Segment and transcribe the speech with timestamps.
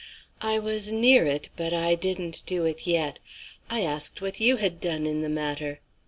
[0.41, 3.19] "I was near it, but I didn't do it yet.
[3.69, 5.79] I asked what you had done in the matter.